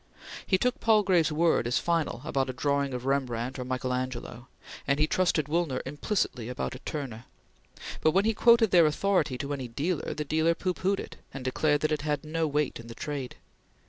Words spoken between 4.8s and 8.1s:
and he trusted Woolner implicitly about a Turner; but